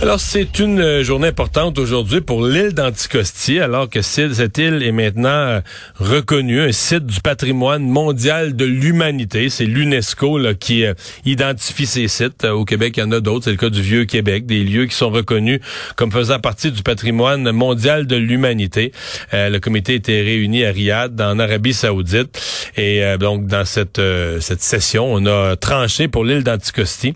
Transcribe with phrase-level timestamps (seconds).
[0.00, 4.92] Alors, c'est une euh, journée importante aujourd'hui pour l'île d'Anticosti, alors que cette île est
[4.92, 5.60] maintenant euh,
[5.96, 9.48] reconnue, un site du patrimoine mondial de l'humanité.
[9.50, 10.94] C'est l'UNESCO qui euh,
[11.24, 12.44] identifie ces sites.
[12.44, 13.46] Au Québec, il y en a d'autres.
[13.46, 15.58] C'est le cas du Vieux-Québec, des lieux qui sont reconnus
[15.96, 18.92] comme faisant partie du patrimoine mondial de l'humanité.
[19.32, 22.40] le comité était réuni à Riyad, en Arabie saoudite.
[22.76, 24.00] Et donc, dans cette,
[24.40, 27.14] cette session, on a tranché pour l'île d'Anticosti.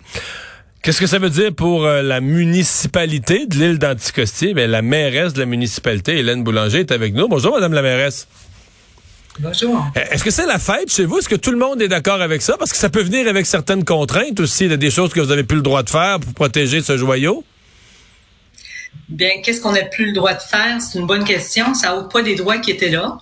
[0.83, 4.53] Qu'est-ce que ça veut dire pour euh, la municipalité de l'île d'Anticosti?
[4.53, 7.29] Ben, la mairesse de la municipalité, Hélène Boulanger, est avec nous.
[7.29, 8.27] Bonjour, Madame la mairesse.
[9.39, 9.81] Bonjour.
[9.95, 11.19] Euh, est-ce que c'est la fête chez vous?
[11.19, 12.57] Est-ce que tout le monde est d'accord avec ça?
[12.59, 15.55] Parce que ça peut venir avec certaines contraintes aussi, des choses que vous n'avez plus
[15.55, 17.45] le droit de faire pour protéger ce joyau.
[19.07, 20.81] Bien, qu'est-ce qu'on n'a plus le droit de faire?
[20.81, 21.73] C'est une bonne question.
[21.75, 23.19] Ça n'a pas des droits qui étaient là.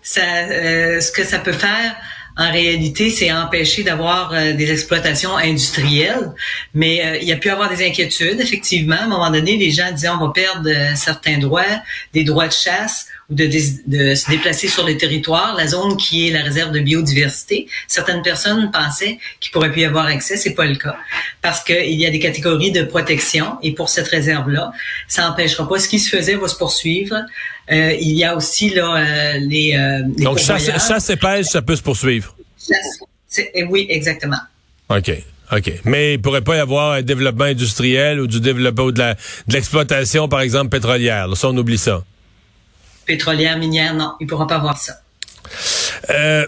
[0.00, 1.96] Ça, euh, ce que ça peut faire,
[2.40, 6.32] en réalité, c'est empêcher d'avoir euh, des exploitations industrielles.
[6.72, 8.96] Mais euh, il y a pu avoir des inquiétudes, effectivement.
[8.96, 11.82] À un moment donné, les gens disaient on va perdre euh, certains droits,
[12.14, 16.30] des droits de chasse ou de, se déplacer sur le territoire, la zone qui est
[16.30, 17.68] la réserve de biodiversité.
[17.86, 20.96] Certaines personnes pensaient qu'il pourrait plus y avoir accès, c'est pas le cas,
[21.42, 24.72] parce qu'il y a des catégories de protection et pour cette réserve-là,
[25.08, 25.78] ça n'empêchera pas.
[25.78, 27.16] Ce qui se faisait va se poursuivre.
[27.70, 31.62] Euh, il y a aussi là euh, les, euh, donc chasse, chasse, et pêche, ça
[31.62, 32.34] peut se poursuivre.
[33.54, 34.38] Eh oui, exactement.
[34.88, 35.12] OK.
[35.52, 35.72] OK.
[35.84, 39.14] Mais il pourrait pas y avoir un développement industriel ou du développement ou de
[39.48, 41.28] l'exploitation, par exemple, pétrolière.
[41.36, 42.02] ça, on oublie ça
[43.10, 44.94] pétrolière, minière, non, il ne pourra pas avoir ça.
[46.10, 46.46] Euh,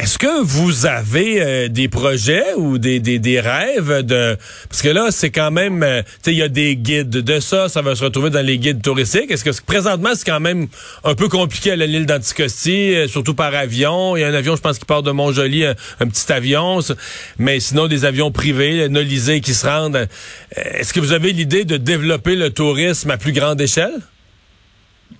[0.00, 5.08] est-ce que vous avez euh, des projets ou des, des, rêves de parce que là
[5.10, 7.94] c'est quand même euh, tu sais il y a des guides de ça ça va
[7.94, 9.30] se retrouver dans les guides touristiques.
[9.30, 10.68] Est-ce que présentement c'est quand même
[11.04, 14.16] un peu compliqué à l'île d'Anticosti surtout par avion?
[14.16, 16.80] Il y a un avion je pense qui part de Montjoli un, un petit avion.
[17.38, 20.08] Mais sinon des avions privés nolisés qui se rendent.
[20.56, 24.00] Est-ce que vous avez l'idée de développer le tourisme à plus grande échelle?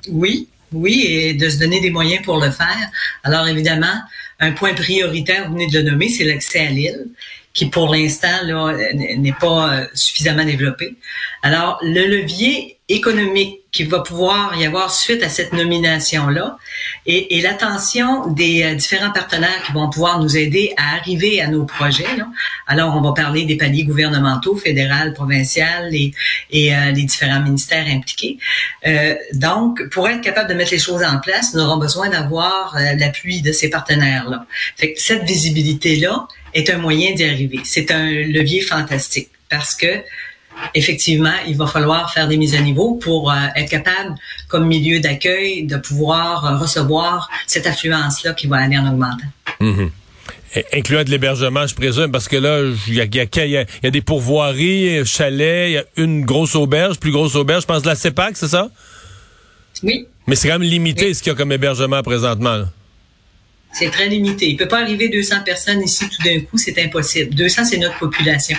[0.09, 2.91] Oui, oui, et de se donner des moyens pour le faire.
[3.25, 4.01] Alors évidemment,
[4.41, 7.07] un point prioritaire, vous venez de le nommer, c'est l'accès à l'île,
[7.53, 10.97] qui pour l'instant n'est pas euh, suffisamment développé.
[11.43, 16.59] Alors le levier économique qui va pouvoir y avoir suite à cette nomination-là
[17.07, 21.47] et, et l'attention des euh, différents partenaires qui vont pouvoir nous aider à arriver à
[21.47, 22.17] nos projets.
[22.17, 22.27] Là.
[22.67, 26.13] Alors, on va parler des paliers gouvernementaux, fédéral, provincial et,
[26.51, 28.39] et euh, les différents ministères impliqués.
[28.87, 32.77] Euh, donc, pour être capable de mettre les choses en place, nous aurons besoin d'avoir
[32.77, 34.47] euh, l'appui de ces partenaires-là.
[34.77, 37.61] Fait que cette visibilité-là est un moyen d'y arriver.
[37.65, 40.03] C'est un levier fantastique parce que
[40.75, 44.15] effectivement, il va falloir faire des mises à niveau pour euh, être capable,
[44.49, 49.29] comme milieu d'accueil, de pouvoir euh, recevoir cette affluence-là qui va aller en augmentant.
[49.61, 49.87] Mm
[50.73, 54.01] Incluant de l'hébergement, je présume, parce que là, il y a, y, y a, des
[54.01, 57.95] pourvoiries, chalets, il y a une grosse auberge, plus grosse auberge, je pense de la
[57.95, 58.69] CEPAC, c'est ça?
[59.85, 60.09] Oui.
[60.27, 62.65] Mais c'est quand même limité ce qu'il y a comme hébergement présentement.
[63.73, 64.49] C'est très limité.
[64.49, 67.35] Il peut pas arriver 200 personnes ici tout d'un coup, c'est impossible.
[67.35, 68.59] 200, c'est notre population.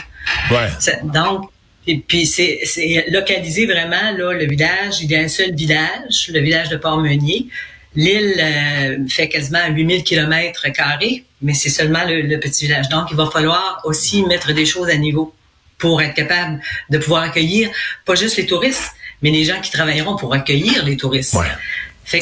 [0.49, 0.67] Ouais.
[1.03, 1.49] donc,
[1.87, 2.59] et puis c'est
[3.09, 5.01] localisé vraiment là le village.
[5.01, 7.47] Il y a un seul village, le village de Port-Meunier.
[7.95, 12.87] L'île euh, fait quasiment 8000 kilomètres carrés, mais c'est seulement le, petit village.
[12.87, 15.33] Donc, il va falloir aussi mettre des choses à niveau
[15.77, 17.69] pour être capable de pouvoir accueillir
[18.05, 18.91] pas juste les touristes,
[19.21, 21.33] mais les gens qui travailleront pour accueillir les touristes.
[21.33, 21.47] Ouais.
[22.05, 22.21] Fait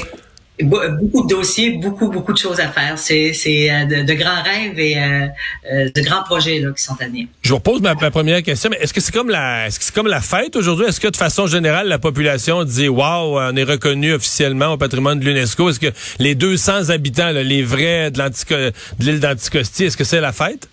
[0.64, 2.98] beaucoup de dossiers, beaucoup, beaucoup de choses à faire.
[2.98, 3.32] C'est,
[3.72, 5.28] euh, de, grands rêves et euh,
[5.72, 7.28] euh, de grands projets là, qui sont à venir.
[7.42, 9.94] Je vous repose ma, première question, mais est-ce que c'est comme la est-ce que c'est
[9.94, 10.86] comme la fête aujourd'hui?
[10.88, 15.20] Est-ce que de façon générale, la population dit Wow, on est reconnu officiellement au patrimoine
[15.20, 15.70] de l'UNESCO?
[15.70, 20.68] Est-ce que les 200 habitants, les vrais de, l'île d'Anticosti, est-ce que c'est la fête?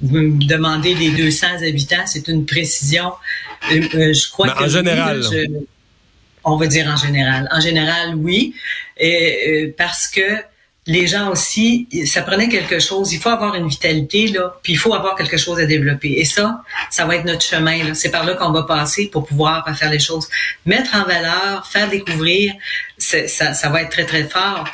[0.00, 3.12] Vous me demandez les 200 habitants, c'est une précision.
[3.70, 5.22] je crois que en général
[6.44, 7.48] on va dire en général.
[7.52, 8.54] En général, oui,
[9.02, 10.42] euh, parce que
[10.86, 13.12] les gens aussi, ça prenait quelque chose.
[13.12, 16.14] Il faut avoir une vitalité là, puis il faut avoir quelque chose à développer.
[16.18, 17.94] Et ça, ça va être notre chemin.
[17.94, 20.28] C'est par là qu'on va passer pour pouvoir faire les choses,
[20.66, 22.54] mettre en valeur, faire découvrir.
[22.98, 24.64] Ça, ça va être très très fort,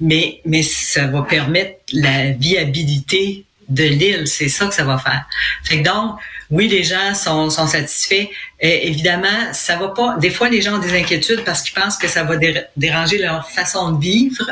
[0.00, 4.26] mais mais ça va permettre la viabilité de l'île.
[4.26, 5.24] C'est ça que ça va faire.
[5.64, 6.18] Fait que donc,
[6.50, 8.28] oui, les gens sont, sont satisfaits.
[8.60, 10.16] Et évidemment, ça va pas.
[10.18, 12.36] Des fois, les gens ont des inquiétudes parce qu'ils pensent que ça va
[12.76, 14.48] déranger leur façon de vivre.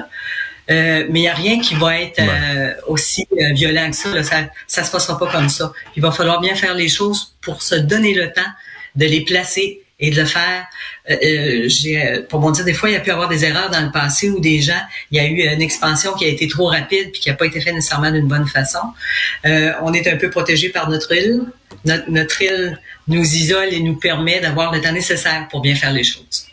[0.71, 4.23] Euh, mais il n'y a rien qui va être euh, aussi euh, violent que ça,
[4.23, 4.37] ça.
[4.67, 5.73] Ça se passera pas comme ça.
[5.95, 8.41] Il va falloir bien faire les choses pour se donner le temps
[8.97, 10.67] de les placer et de le faire.
[11.11, 13.81] Euh, euh pour mon dire, des fois, il y a pu avoir des erreurs dans
[13.81, 16.67] le passé où des gens, il y a eu une expansion qui a été trop
[16.67, 18.85] rapide puis qui n'a pas été faite nécessairement d'une bonne façon.
[19.47, 21.43] Euh, on est un peu protégé par notre île.
[21.85, 22.79] Notre île
[23.09, 26.47] nous isole et nous permet d'avoir le temps nécessaire pour bien faire les choses.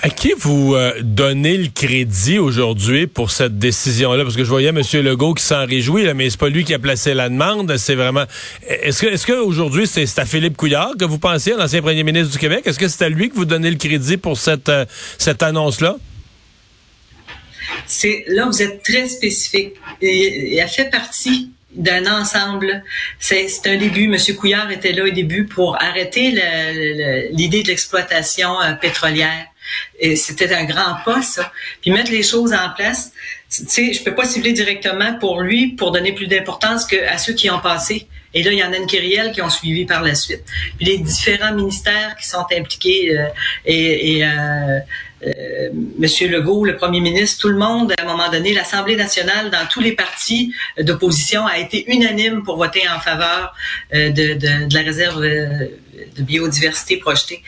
[0.00, 4.24] À qui vous euh, donnez le crédit aujourd'hui pour cette décision-là?
[4.24, 4.80] Parce que je voyais M.
[4.94, 7.76] Legault qui s'en réjouit, là, mais c'est pas lui qui a placé la demande.
[7.76, 8.24] C'est vraiment.
[8.66, 12.38] Est-ce que, est-ce qu'aujourd'hui c'est à Philippe Couillard que vous pensez, l'ancien premier ministre du
[12.38, 12.62] Québec?
[12.64, 14.86] Est-ce que c'est à lui que vous donnez le crédit pour cette, euh,
[15.18, 15.96] cette annonce-là?
[17.86, 19.74] C'est là vous êtes très spécifique.
[20.00, 22.82] Il, a fait partie d'un ensemble.
[23.18, 24.08] C'est un début.
[24.08, 26.30] Monsieur Couillard était là au début pour arrêter
[27.32, 29.46] l'idée de l'exploitation euh, pétrolière.
[30.16, 31.52] C'était un grand pas, ça.
[31.80, 33.12] Puis mettre les choses en place.
[33.50, 37.34] Tu sais, je peux pas cibler directement pour lui pour donner plus d'importance qu'à ceux
[37.34, 38.06] qui ont passé.
[38.34, 40.44] Et là, il y en a une kyrielle qui ont suivi par la suite.
[40.76, 43.26] Puis les différents ministères qui sont impliqués euh,
[43.66, 44.78] et, et euh,
[45.26, 45.68] euh,
[45.98, 49.66] Monsieur Legault, le premier ministre, tout le monde, à un moment donné, l'Assemblée nationale, dans
[49.70, 53.54] tous les partis d'opposition, a été unanime pour voter en faveur
[53.92, 55.22] de, de, la réserve
[55.92, 57.42] de biodiversité projetée.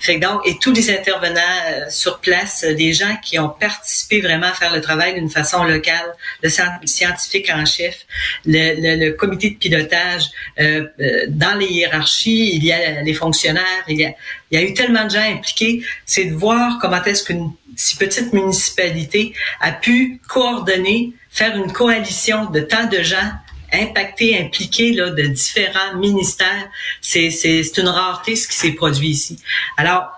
[0.00, 4.20] Fait donc, et tous les intervenants euh, sur place, euh, des gens qui ont participé
[4.20, 6.12] vraiment à faire le travail d'une façon locale,
[6.42, 8.06] le scientifique en chef,
[8.46, 10.26] le, le, comité de pilotage,
[10.60, 10.86] euh,
[11.28, 14.12] dans les hiérarchies, il y a les fonctionnaires, il y a,
[14.50, 17.96] il y a eu tellement de gens impliqués, c'est de voir comment est-ce qu'une si
[17.96, 23.30] petite municipalité a pu coordonner, faire une coalition de tant de gens
[23.72, 26.68] impacté, impliqué là, de différents ministères.
[27.00, 29.38] C'est, c'est, c'est une rareté ce qui s'est produit ici.
[29.76, 30.10] Alors,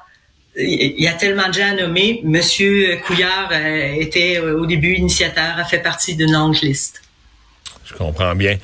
[0.56, 2.20] il y a tellement de gens à nommer.
[2.25, 7.02] Monsieur Couillard euh, était euh, au début initiateur, a fait partie d'une longue liste.
[7.85, 8.58] Je comprends bien.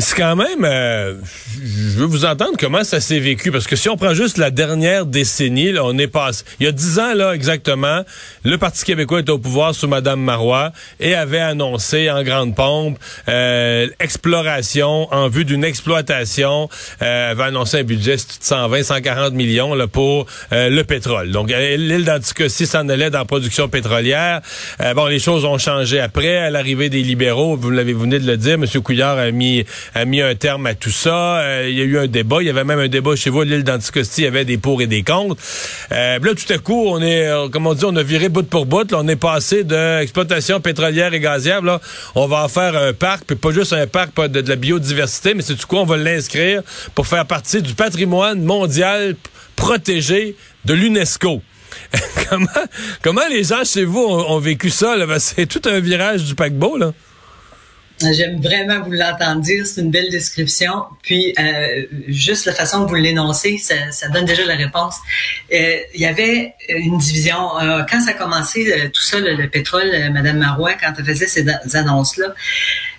[0.00, 1.14] C'est quand même, euh,
[1.62, 4.50] je veux vous entendre comment ça s'est vécu, parce que si on prend juste la
[4.50, 6.44] dernière décennie, là, on est passé.
[6.58, 8.02] Il y a dix ans, là, exactement,
[8.44, 12.98] le Parti québécois était au pouvoir sous Mme Marois et avait annoncé en grande pompe
[13.28, 16.70] euh, exploration en vue d'une exploitation,
[17.02, 21.30] euh, avait annoncé un budget de 120, 140 millions là, pour euh, le pétrole.
[21.30, 24.40] Donc, l'île d'Anticosti s'en allait dans la production pétrolière.
[24.80, 28.18] Euh, bon, les choses ont changé après, à l'arrivée des libéraux, vous l'avez vous venez
[28.18, 28.64] de le dire, M.
[28.82, 29.64] Couillard a mis
[29.94, 31.38] a mis un terme à tout ça.
[31.38, 32.38] Euh, il y a eu un débat.
[32.40, 34.22] Il y avait même un débat chez vous, l'île d'Anticosti.
[34.22, 35.36] Il y avait des pour et des contre.
[35.92, 38.46] Euh, là, tout à coup, on est, euh, comme on dit, on a viré bout
[38.48, 38.90] pour bout.
[38.90, 41.62] Là, on est passé d'exploitation pétrolière et gazière.
[41.62, 41.80] Là,
[42.14, 45.34] on va en faire un parc, puis pas juste un parc de, de la biodiversité,
[45.34, 46.62] mais c'est du coup, on va l'inscrire
[46.94, 49.16] pour faire partie du patrimoine mondial
[49.56, 51.42] protégé de l'UNESCO.
[52.30, 52.46] comment,
[53.02, 54.96] comment les gens chez vous ont, vécu ça?
[55.18, 56.92] C'est tout un virage du paquebot, là.
[58.12, 60.84] J'aime vraiment vous l'entendre dire, c'est une belle description.
[61.02, 64.96] Puis euh, juste la façon que vous l'énoncez, ça, ça, donne déjà la réponse.
[65.52, 67.58] Euh, il y avait une division.
[67.60, 71.04] Euh, quand ça a commencé, euh, tout ça, le, pétrole, euh, Madame Marois, quand elle
[71.04, 72.34] faisait ces annonces-là,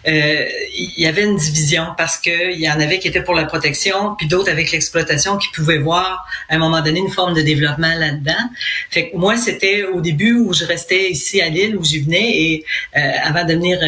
[0.06, 3.45] il y avait une division parce que il y en avait qui étaient pour la
[3.45, 7.42] protection, puis d'autres avec l'exploitation qui pouvaient voir à un moment donné une forme de
[7.42, 8.50] développement là-dedans.
[8.89, 12.42] Fait que moi, c'était au début où je restais ici à Lille, où j'y venais,
[12.42, 13.80] et avant de devenir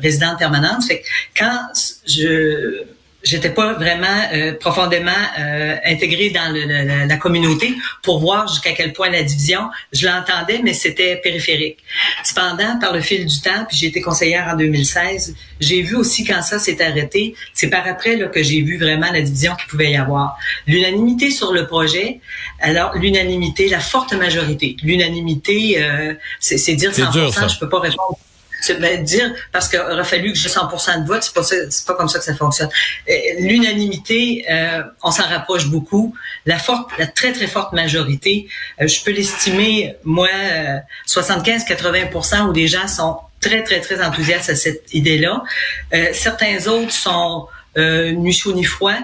[0.00, 0.84] résidente permanente.
[0.86, 1.06] Fait que
[1.38, 1.58] quand
[2.06, 2.82] je
[3.22, 8.92] j'étais pas vraiment euh, profondément euh, intégrée dans le, la communauté pour voir jusqu'à quel
[8.92, 11.78] point la division, je l'entendais, mais c'était périphérique.
[12.24, 16.24] Cependant, par le fil du temps, puis j'ai été conseillère en 2016, j'ai vu aussi
[16.24, 19.66] quand ça s'est arrêté, c'est par après là, que j'ai vu vraiment la division qu'il
[19.66, 20.36] pouvait y avoir.
[20.66, 22.20] L'unanimité sur le projet,
[22.60, 24.76] alors l'unanimité, la forte majorité.
[24.82, 28.18] L'unanimité, euh, c'est dire 100%, dur, je peux pas répondre
[28.60, 31.86] c'est ben, dire parce qu'il aurait fallu que j'ai 100% de vote, c'est pas c'est
[31.86, 32.68] pas comme ça que ça fonctionne.
[33.08, 36.14] Euh, l'unanimité, euh, on s'en rapproche beaucoup.
[36.46, 38.48] La forte, la très très forte majorité,
[38.80, 40.28] euh, je peux l'estimer moi
[41.06, 45.42] 75-80% où des gens sont très très très enthousiastes à cette idée-là.
[46.12, 47.46] certains autres sont
[47.76, 48.98] ni chaud ni froid.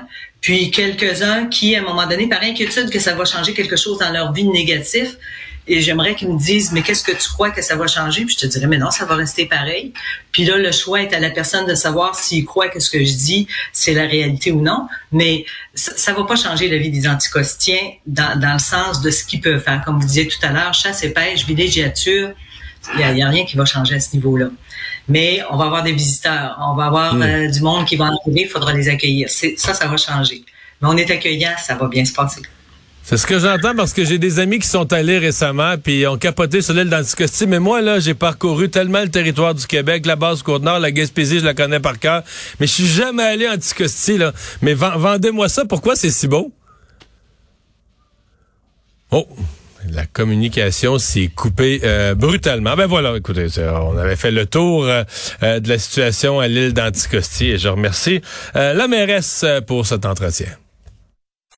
[0.44, 3.96] Puis quelques-uns qui, à un moment donné, par inquiétude que ça va changer quelque chose
[3.98, 5.16] dans leur vie négative,
[5.66, 8.26] et j'aimerais qu'ils me disent mais qu'est-ce que tu crois que ça va changer?
[8.26, 9.94] Puis je te dirais mais non ça va rester pareil.
[10.32, 13.02] Puis là le choix est à la personne de savoir s'il croit que ce que
[13.02, 14.86] je dis c'est la réalité ou non.
[15.12, 19.08] Mais ça, ça va pas changer la vie des anticostiens dans, dans le sens de
[19.08, 19.82] ce qu'ils peuvent faire.
[19.86, 22.34] Comme vous disiez tout à l'heure chasse et pêche villégiature
[22.94, 24.46] il y a, rien qui va changer à ce niveau-là
[25.08, 27.22] mais on va avoir des visiteurs on va avoir hmm.
[27.22, 30.42] euh, du monde qui va arriver il faudra les accueillir ça ça va changer
[30.80, 32.42] mais on est accueillant ça va bien se passer
[33.02, 36.16] C'est ce que j'entends parce que j'ai des amis qui sont allés récemment puis ont
[36.16, 37.46] capoté sur l'île d'Anticosti.
[37.46, 41.40] Mais moi, là, j'ai parcouru tellement le territoire du Québec, la base Côte-Nord, la Gaspésie,
[41.40, 42.22] je la connais par cœur.
[42.58, 44.32] Mais je suis jamais allé à Anticosti, là.
[44.62, 45.66] Mais vendez-moi ça.
[45.66, 46.50] Pourquoi c'est si beau?
[49.10, 49.28] Oh!
[49.94, 52.74] La communication s'est coupée euh, brutalement.
[52.74, 55.04] Ben voilà, écoutez, on avait fait le tour euh,
[55.44, 58.20] euh, de la situation à l'île d'Anticosti et je remercie
[58.54, 60.48] la mairesse pour cet entretien.